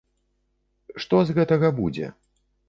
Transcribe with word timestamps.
Што 1.03 1.19
з 1.27 1.35
гэтага 1.41 1.71
будзе? 1.83 2.11